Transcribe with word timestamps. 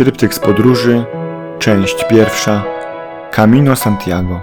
Tryptyk 0.00 0.34
z 0.34 0.38
podróży, 0.38 1.04
część 1.58 2.04
pierwsza, 2.04 2.64
Camino 3.30 3.76
Santiago. 3.76 4.40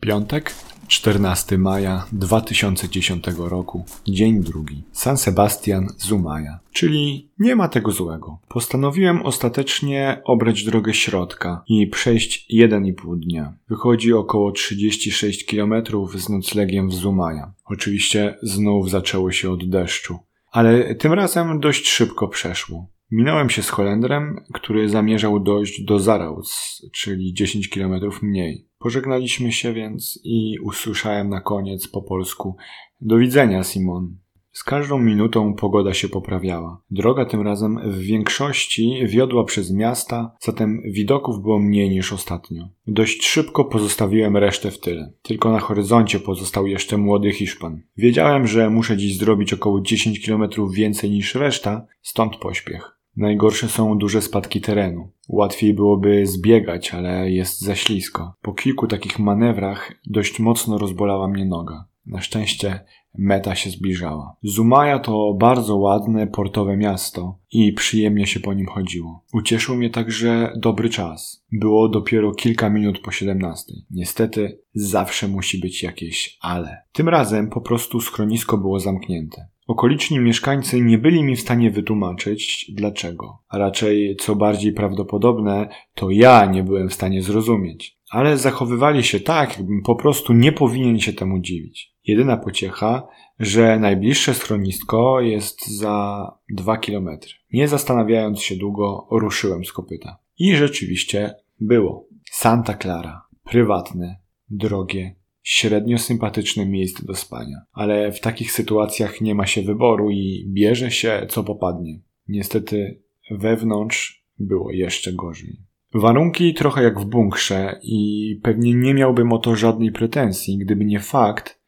Piątek, 0.00 0.54
14 0.88 1.58
maja 1.58 2.06
2010 2.12 3.24
roku, 3.38 3.84
dzień 4.06 4.42
drugi. 4.42 4.82
San 4.92 5.16
Sebastian 5.16 5.88
Zumaya. 5.96 6.58
Czyli 6.72 7.28
nie 7.38 7.56
ma 7.56 7.68
tego 7.68 7.92
złego. 7.92 8.38
Postanowiłem 8.48 9.22
ostatecznie 9.22 10.22
obrać 10.24 10.64
drogę 10.64 10.94
środka 10.94 11.62
i 11.66 11.86
przejść 11.86 12.46
1,5 12.54 13.18
dnia. 13.18 13.52
Wychodzi 13.68 14.12
około 14.12 14.52
36 14.52 15.44
km 15.44 15.74
z 16.14 16.28
noclegiem 16.28 16.88
w 16.88 16.94
Zumaya. 16.94 17.42
Oczywiście 17.64 18.38
znów 18.42 18.90
zaczęło 18.90 19.32
się 19.32 19.50
od 19.50 19.68
deszczu. 19.68 20.18
Ale 20.50 20.94
tym 20.94 21.12
razem 21.12 21.60
dość 21.60 21.88
szybko 21.88 22.28
przeszło. 22.28 22.86
Minąłem 23.10 23.50
się 23.50 23.62
z 23.62 23.68
Holendrem, 23.68 24.44
który 24.54 24.88
zamierzał 24.88 25.40
dojść 25.40 25.82
do 25.84 26.00
Zarauz, 26.00 26.82
czyli 26.92 27.34
10 27.34 27.68
km 27.68 28.00
mniej. 28.22 28.67
Pożegnaliśmy 28.78 29.52
się 29.52 29.72
więc 29.72 30.20
i 30.24 30.58
usłyszałem 30.62 31.28
na 31.28 31.40
koniec 31.40 31.88
po 31.88 32.02
polsku 32.02 32.56
Do 33.00 33.18
widzenia, 33.18 33.64
Simon. 33.64 34.16
Z 34.52 34.64
każdą 34.64 34.98
minutą 34.98 35.54
pogoda 35.54 35.94
się 35.94 36.08
poprawiała. 36.08 36.82
Droga 36.90 37.24
tym 37.24 37.42
razem 37.42 37.80
w 37.84 37.98
większości 37.98 39.06
wiodła 39.06 39.44
przez 39.44 39.72
miasta, 39.72 40.36
zatem 40.40 40.82
widoków 40.84 41.42
było 41.42 41.58
mniej 41.58 41.90
niż 41.90 42.12
ostatnio. 42.12 42.68
Dość 42.86 43.26
szybko 43.26 43.64
pozostawiłem 43.64 44.36
resztę 44.36 44.70
w 44.70 44.80
tyle. 44.80 45.12
Tylko 45.22 45.52
na 45.52 45.60
horyzoncie 45.60 46.20
pozostał 46.20 46.66
jeszcze 46.66 46.96
młody 46.96 47.32
Hiszpan. 47.32 47.82
Wiedziałem, 47.96 48.46
że 48.46 48.70
muszę 48.70 48.96
dziś 48.96 49.18
zrobić 49.18 49.52
około 49.52 49.80
10 49.80 50.26
km 50.26 50.48
więcej 50.72 51.10
niż 51.10 51.34
reszta, 51.34 51.86
stąd 52.02 52.36
pośpiech. 52.36 52.97
Najgorsze 53.18 53.68
są 53.68 53.98
duże 53.98 54.22
spadki 54.22 54.60
terenu. 54.60 55.08
Łatwiej 55.28 55.74
byłoby 55.74 56.26
zbiegać, 56.26 56.94
ale 56.94 57.30
jest 57.30 57.60
za 57.60 57.74
ślisko. 57.74 58.34
Po 58.42 58.52
kilku 58.52 58.86
takich 58.86 59.18
manewrach 59.18 59.92
dość 60.06 60.40
mocno 60.40 60.78
rozbolała 60.78 61.28
mnie 61.28 61.44
noga. 61.44 61.84
Na 62.06 62.20
szczęście 62.20 62.80
meta 63.18 63.54
się 63.54 63.70
zbliżała. 63.70 64.36
Zumaja 64.42 64.98
to 64.98 65.34
bardzo 65.34 65.76
ładne 65.76 66.26
portowe 66.26 66.76
miasto 66.76 67.38
i 67.52 67.72
przyjemnie 67.72 68.26
się 68.26 68.40
po 68.40 68.54
nim 68.54 68.66
chodziło. 68.66 69.24
Ucieszył 69.32 69.76
mnie 69.76 69.90
także 69.90 70.52
dobry 70.56 70.90
czas. 70.90 71.44
Było 71.52 71.88
dopiero 71.88 72.32
kilka 72.32 72.70
minut 72.70 73.00
po 73.00 73.10
17. 73.10 73.72
Niestety 73.90 74.60
zawsze 74.74 75.28
musi 75.28 75.60
być 75.60 75.82
jakieś 75.82 76.38
ale. 76.40 76.82
Tym 76.92 77.08
razem 77.08 77.50
po 77.50 77.60
prostu 77.60 78.00
schronisko 78.00 78.58
było 78.58 78.80
zamknięte. 78.80 79.48
Okoliczni 79.68 80.18
mieszkańcy 80.18 80.80
nie 80.80 80.98
byli 80.98 81.24
mi 81.24 81.36
w 81.36 81.40
stanie 81.40 81.70
wytłumaczyć 81.70 82.70
dlaczego, 82.74 83.38
a 83.48 83.58
raczej 83.58 84.16
co 84.20 84.36
bardziej 84.36 84.72
prawdopodobne, 84.72 85.68
to 85.94 86.10
ja 86.10 86.46
nie 86.46 86.62
byłem 86.62 86.88
w 86.88 86.94
stanie 86.94 87.22
zrozumieć. 87.22 87.98
Ale 88.10 88.38
zachowywali 88.38 89.02
się 89.04 89.20
tak, 89.20 89.58
jakbym 89.58 89.82
po 89.82 89.96
prostu 89.96 90.32
nie 90.32 90.52
powinien 90.52 91.00
się 91.00 91.12
temu 91.12 91.40
dziwić. 91.40 91.94
Jedyna 92.04 92.36
pociecha, 92.36 93.08
że 93.38 93.78
najbliższe 93.78 94.34
schronisko 94.34 95.20
jest 95.20 95.78
za 95.78 96.26
dwa 96.50 96.76
kilometry. 96.76 97.32
Nie 97.52 97.68
zastanawiając 97.68 98.40
się 98.40 98.56
długo, 98.56 99.06
ruszyłem 99.10 99.64
z 99.64 99.72
kopyta. 99.72 100.18
I 100.38 100.56
rzeczywiście 100.56 101.34
było. 101.60 102.06
Santa 102.30 102.74
Clara. 102.74 103.22
Prywatne, 103.44 104.16
drogie, 104.50 105.17
średnio 105.50 105.98
sympatyczne 105.98 106.66
miejsce 106.66 107.06
do 107.06 107.14
spania. 107.14 107.56
Ale 107.72 108.12
w 108.12 108.20
takich 108.20 108.52
sytuacjach 108.52 109.20
nie 109.20 109.34
ma 109.34 109.46
się 109.46 109.62
wyboru 109.62 110.10
i 110.10 110.44
bierze 110.48 110.90
się 110.90 111.26
co 111.28 111.44
popadnie. 111.44 112.00
Niestety 112.28 113.02
wewnątrz 113.30 114.24
było 114.38 114.72
jeszcze 114.72 115.12
gorzej. 115.12 115.56
Warunki 115.94 116.54
trochę 116.54 116.82
jak 116.82 117.00
w 117.00 117.04
bunkrze 117.04 117.80
i 117.82 118.40
pewnie 118.42 118.74
nie 118.74 118.94
miałbym 118.94 119.32
o 119.32 119.38
to 119.38 119.56
żadnej 119.56 119.92
pretensji, 119.92 120.58
gdyby 120.58 120.84
nie 120.84 121.00
fakt, 121.00 121.60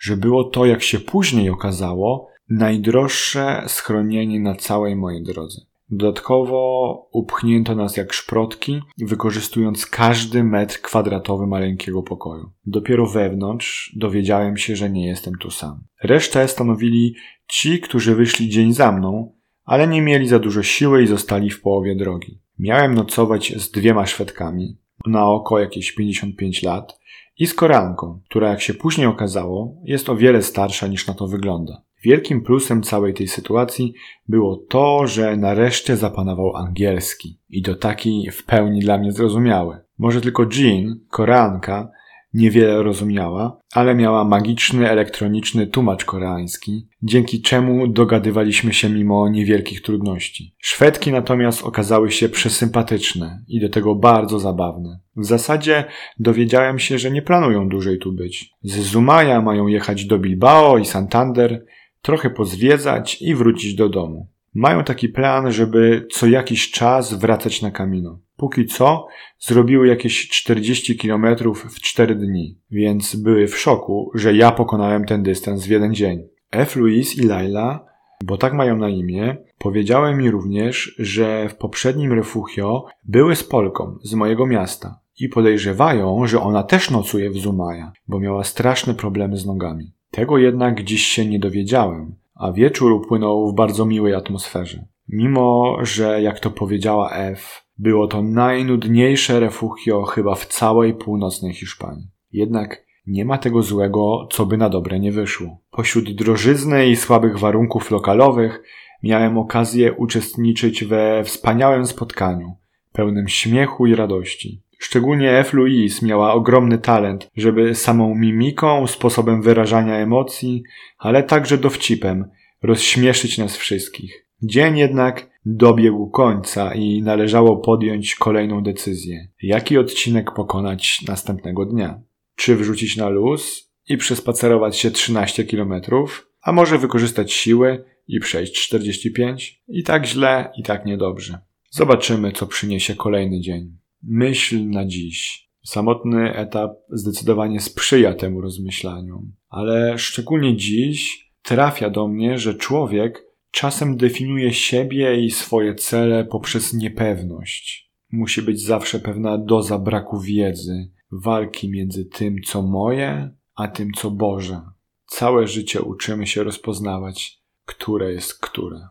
że 0.00 0.16
było 0.16 0.44
to, 0.44 0.66
jak 0.66 0.82
się 0.82 1.00
później 1.00 1.50
okazało, 1.50 2.28
najdroższe 2.48 3.64
schronienie 3.66 4.40
na 4.40 4.54
całej 4.54 4.96
mojej 4.96 5.22
drodze. 5.22 5.60
Dodatkowo 5.94 7.08
upchnięto 7.12 7.74
nas 7.74 7.96
jak 7.96 8.12
szprotki, 8.12 8.80
wykorzystując 8.98 9.86
każdy 9.86 10.44
metr 10.44 10.80
kwadratowy 10.80 11.46
maleńkiego 11.46 12.02
pokoju. 12.02 12.50
Dopiero 12.66 13.06
wewnątrz 13.06 13.92
dowiedziałem 13.96 14.56
się, 14.56 14.76
że 14.76 14.90
nie 14.90 15.06
jestem 15.06 15.34
tu 15.34 15.50
sam. 15.50 15.84
Resztę 16.02 16.48
stanowili 16.48 17.14
ci, 17.48 17.80
którzy 17.80 18.14
wyszli 18.14 18.48
dzień 18.48 18.72
za 18.72 18.92
mną, 18.92 19.32
ale 19.64 19.88
nie 19.88 20.02
mieli 20.02 20.28
za 20.28 20.38
dużo 20.38 20.62
siły 20.62 21.02
i 21.02 21.06
zostali 21.06 21.50
w 21.50 21.60
połowie 21.60 21.96
drogi. 21.96 22.38
Miałem 22.58 22.94
nocować 22.94 23.54
z 23.56 23.70
dwiema 23.70 24.06
Szwedkami, 24.06 24.76
na 25.06 25.26
oko 25.28 25.58
jakieś 25.58 25.92
55 25.92 26.62
lat, 26.62 26.98
i 27.38 27.46
z 27.46 27.54
Koreanką, 27.54 28.20
która 28.28 28.48
jak 28.48 28.60
się 28.60 28.74
później 28.74 29.06
okazało, 29.06 29.76
jest 29.84 30.08
o 30.08 30.16
wiele 30.16 30.42
starsza 30.42 30.86
niż 30.86 31.06
na 31.06 31.14
to 31.14 31.26
wygląda. 31.26 31.82
Wielkim 32.04 32.42
plusem 32.42 32.82
całej 32.82 33.14
tej 33.14 33.28
sytuacji 33.28 33.94
było 34.28 34.56
to, 34.68 35.06
że 35.06 35.36
nareszcie 35.36 35.96
zapanował 35.96 36.56
angielski 36.56 37.38
i 37.50 37.62
to 37.62 37.74
taki 37.74 38.28
w 38.32 38.44
pełni 38.44 38.80
dla 38.80 38.98
mnie 38.98 39.12
zrozumiały. 39.12 39.76
Może 39.98 40.20
tylko 40.20 40.46
Jean, 40.56 41.00
Koreanka, 41.10 41.90
niewiele 42.34 42.82
rozumiała, 42.82 43.58
ale 43.72 43.94
miała 43.94 44.24
magiczny 44.24 44.90
elektroniczny 44.90 45.66
tłumacz 45.66 46.04
koreański, 46.04 46.88
dzięki 47.02 47.42
czemu 47.42 47.88
dogadywaliśmy 47.88 48.74
się 48.74 48.88
mimo 48.88 49.28
niewielkich 49.28 49.82
trudności. 49.82 50.54
Szwedki 50.58 51.12
natomiast 51.12 51.62
okazały 51.62 52.10
się 52.10 52.28
przesympatyczne 52.28 53.44
i 53.48 53.60
do 53.60 53.68
tego 53.68 53.94
bardzo 53.94 54.38
zabawne. 54.38 55.00
W 55.16 55.24
zasadzie 55.24 55.84
dowiedziałem 56.18 56.78
się, 56.78 56.98
że 56.98 57.10
nie 57.10 57.22
planują 57.22 57.68
dłużej 57.68 57.98
tu 57.98 58.12
być. 58.12 58.54
Z 58.62 58.78
Zumaya 58.78 59.42
mają 59.42 59.66
jechać 59.66 60.04
do 60.04 60.18
Bilbao 60.18 60.78
i 60.78 60.84
Santander, 60.84 61.64
trochę 62.02 62.30
pozwiedzać 62.30 63.22
i 63.22 63.34
wrócić 63.34 63.74
do 63.74 63.88
domu. 63.88 64.28
Mają 64.54 64.84
taki 64.84 65.08
plan, 65.08 65.52
żeby 65.52 66.06
co 66.12 66.26
jakiś 66.26 66.70
czas 66.70 67.14
wracać 67.14 67.62
na 67.62 67.70
kamino. 67.70 68.18
Póki 68.36 68.66
co 68.66 69.06
zrobiły 69.38 69.88
jakieś 69.88 70.28
40 70.28 70.96
km 70.96 71.26
w 71.54 71.80
4 71.80 72.14
dni, 72.14 72.58
więc 72.70 73.16
były 73.16 73.46
w 73.46 73.58
szoku, 73.58 74.10
że 74.14 74.34
ja 74.34 74.50
pokonałem 74.50 75.04
ten 75.04 75.22
dystans 75.22 75.66
w 75.66 75.70
jeden 75.70 75.94
dzień. 75.94 76.28
F. 76.50 76.76
Louis 76.76 77.18
i 77.18 77.22
Laila, 77.26 77.86
bo 78.24 78.36
tak 78.36 78.52
mają 78.52 78.76
na 78.76 78.88
imię, 78.88 79.36
powiedziały 79.58 80.14
mi 80.14 80.30
również, 80.30 80.94
że 80.98 81.48
w 81.48 81.54
poprzednim 81.54 82.12
refugio 82.12 82.86
były 83.04 83.36
z 83.36 83.44
Polką 83.44 83.98
z 84.02 84.14
mojego 84.14 84.46
miasta 84.46 85.00
i 85.20 85.28
podejrzewają, 85.28 86.26
że 86.26 86.40
ona 86.40 86.62
też 86.62 86.90
nocuje 86.90 87.30
w 87.30 87.36
Zumaya, 87.36 87.90
bo 88.08 88.20
miała 88.20 88.44
straszne 88.44 88.94
problemy 88.94 89.36
z 89.36 89.46
nogami. 89.46 89.92
Tego 90.12 90.38
jednak 90.38 90.84
dziś 90.84 91.02
się 91.02 91.26
nie 91.26 91.38
dowiedziałem, 91.38 92.14
a 92.34 92.52
wieczór 92.52 92.92
upłynął 92.92 93.52
w 93.52 93.54
bardzo 93.54 93.86
miłej 93.86 94.14
atmosferze. 94.14 94.84
Mimo, 95.08 95.78
że 95.82 96.22
jak 96.22 96.40
to 96.40 96.50
powiedziała 96.50 97.10
F, 97.10 97.66
było 97.78 98.06
to 98.06 98.22
najnudniejsze 98.22 99.40
refugio 99.40 100.02
chyba 100.02 100.34
w 100.34 100.46
całej 100.46 100.94
północnej 100.94 101.54
Hiszpanii. 101.54 102.06
Jednak 102.32 102.86
nie 103.06 103.24
ma 103.24 103.38
tego 103.38 103.62
złego, 103.62 104.28
co 104.32 104.46
by 104.46 104.56
na 104.56 104.68
dobre 104.68 105.00
nie 105.00 105.12
wyszło. 105.12 105.58
Pośród 105.70 106.10
drożyzny 106.10 106.86
i 106.86 106.96
słabych 106.96 107.38
warunków 107.38 107.90
lokalowych 107.90 108.62
miałem 109.02 109.38
okazję 109.38 109.92
uczestniczyć 109.92 110.84
we 110.84 111.24
wspaniałym 111.24 111.86
spotkaniu, 111.86 112.56
pełnym 112.92 113.28
śmiechu 113.28 113.86
i 113.86 113.94
radości. 113.94 114.62
Szczególnie 114.82 115.38
F. 115.38 115.52
Louise 115.52 116.06
miała 116.06 116.32
ogromny 116.32 116.78
talent, 116.78 117.30
żeby 117.36 117.74
samą 117.74 118.14
mimiką, 118.14 118.86
sposobem 118.86 119.42
wyrażania 119.42 119.96
emocji, 119.96 120.62
ale 120.98 121.22
także 121.22 121.58
dowcipem 121.58 122.24
rozśmieszyć 122.62 123.38
nas 123.38 123.56
wszystkich. 123.56 124.26
Dzień 124.42 124.78
jednak 124.78 125.30
dobiegł 125.46 126.10
końca 126.10 126.74
i 126.74 127.02
należało 127.02 127.56
podjąć 127.56 128.14
kolejną 128.14 128.62
decyzję. 128.62 129.28
Jaki 129.42 129.78
odcinek 129.78 130.32
pokonać 130.34 131.02
następnego 131.08 131.64
dnia? 131.64 132.00
Czy 132.36 132.56
wrzucić 132.56 132.96
na 132.96 133.08
luz 133.08 133.72
i 133.88 133.96
przespacerować 133.96 134.78
się 134.78 134.90
13 134.90 135.44
kilometrów, 135.44 136.28
a 136.42 136.52
może 136.52 136.78
wykorzystać 136.78 137.32
siły 137.32 137.84
i 138.08 138.20
przejść 138.20 138.66
45? 138.66 139.62
I 139.68 139.82
tak 139.82 140.06
źle, 140.06 140.52
i 140.56 140.62
tak 140.62 140.86
niedobrze. 140.86 141.38
Zobaczymy, 141.70 142.32
co 142.32 142.46
przyniesie 142.46 142.94
kolejny 142.94 143.40
dzień. 143.40 143.81
Myśl 144.02 144.68
na 144.68 144.86
dziś. 144.86 145.48
Samotny 145.64 146.34
etap 146.34 146.72
zdecydowanie 146.88 147.60
sprzyja 147.60 148.14
temu 148.14 148.40
rozmyślaniom, 148.40 149.32
ale 149.48 149.98
szczególnie 149.98 150.56
dziś 150.56 151.30
trafia 151.42 151.90
do 151.90 152.08
mnie, 152.08 152.38
że 152.38 152.54
człowiek 152.54 153.24
czasem 153.50 153.96
definiuje 153.96 154.52
siebie 154.52 155.24
i 155.24 155.30
swoje 155.30 155.74
cele 155.74 156.24
poprzez 156.24 156.74
niepewność. 156.74 157.92
Musi 158.12 158.42
być 158.42 158.62
zawsze 158.64 159.00
pewna 159.00 159.38
doza 159.38 159.78
braku 159.78 160.20
wiedzy, 160.20 160.90
walki 161.12 161.70
między 161.70 162.04
tym, 162.04 162.36
co 162.46 162.62
moje, 162.62 163.30
a 163.54 163.68
tym, 163.68 163.88
co 163.96 164.10
Boże. 164.10 164.60
Całe 165.06 165.46
życie 165.46 165.82
uczymy 165.82 166.26
się 166.26 166.44
rozpoznawać, 166.44 167.42
które 167.64 168.12
jest 168.12 168.38
które. 168.40 168.88